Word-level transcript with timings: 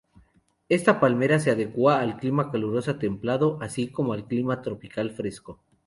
Esta 0.67 0.99
palmera 0.99 1.37
se 1.37 1.51
adecua 1.51 1.99
al 1.99 2.17
clima 2.17 2.49
caluroso 2.51 2.97
templado 2.97 3.59
así 3.61 3.91
como 3.91 4.13
al 4.13 4.25
clima 4.27 4.63
tropical 4.63 5.11
fresco. 5.11 5.59